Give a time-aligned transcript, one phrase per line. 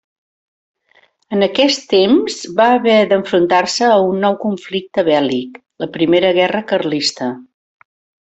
[1.35, 7.29] En aquest temps va haver d'enfrontar-se a un nou conflicte bèl·lic, la Primera Guerra Carlista.